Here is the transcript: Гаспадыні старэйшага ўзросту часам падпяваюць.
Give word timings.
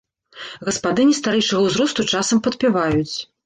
Гаспадыні 0.69 1.19
старэйшага 1.21 1.59
ўзросту 1.69 2.09
часам 2.17 2.37
падпяваюць. 2.49 3.17